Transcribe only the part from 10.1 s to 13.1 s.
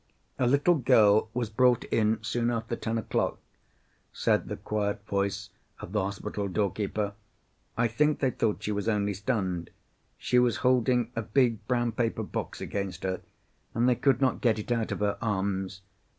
She was holding a big brown paper box against